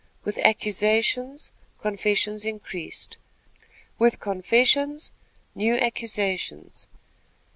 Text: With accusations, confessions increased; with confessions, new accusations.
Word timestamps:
With 0.23 0.39
accusations, 0.39 1.51
confessions 1.79 2.43
increased; 2.43 3.17
with 3.99 4.19
confessions, 4.19 5.11
new 5.53 5.75
accusations. 5.75 6.87